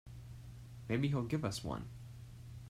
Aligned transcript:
Maybe 0.89 1.09
he'll 1.09 1.21
give 1.25 1.45
us 1.45 1.63
one. 1.63 1.87